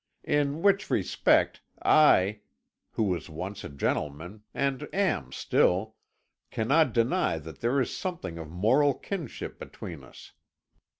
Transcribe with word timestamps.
In 0.25 0.63
which 0.63 0.89
respect 0.89 1.61
I, 1.79 2.39
who 2.93 3.03
was 3.03 3.29
once 3.29 3.63
a 3.63 3.69
gentleman, 3.69 4.41
and 4.51 4.89
am 4.91 5.31
still, 5.31 5.93
cannot 6.49 6.91
deny 6.91 7.37
that 7.37 7.61
there 7.61 7.79
is 7.79 7.95
something 7.95 8.39
of 8.39 8.49
moral 8.49 8.95
kinship 8.95 9.59
between 9.59 10.03
us. 10.03 10.31